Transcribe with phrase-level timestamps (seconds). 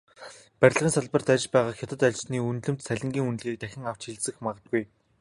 [0.61, 4.83] Барилгын салбарт ажиллаж байгаа хятад ажилчны үнэлэмж, цалингийн үнэлгээг дахин авч хэлэлцэж магадгүй.